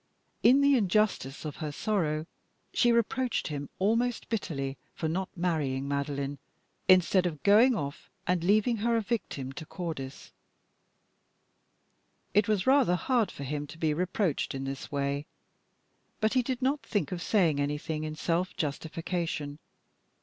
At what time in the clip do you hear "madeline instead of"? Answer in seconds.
5.87-7.43